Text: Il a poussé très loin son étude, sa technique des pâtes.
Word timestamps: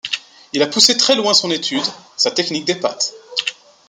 Il 0.53 0.63
a 0.63 0.67
poussé 0.67 0.97
très 0.97 1.13
loin 1.15 1.35
son 1.35 1.51
étude, 1.51 1.85
sa 2.17 2.31
technique 2.31 2.65
des 2.65 2.73
pâtes. 2.73 3.13